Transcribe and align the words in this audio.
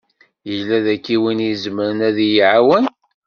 Yella 0.51 0.77
daki 0.85 1.15
win 1.21 1.39
i 1.43 1.49
izemren 1.53 1.97
ad 2.07 2.17
yi-iɛawen? 2.21 2.85